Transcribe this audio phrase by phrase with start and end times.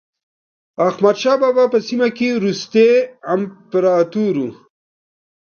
[0.87, 2.89] احمد شاه بابا په سیمه کې وروستی
[3.33, 4.47] امپراتور و.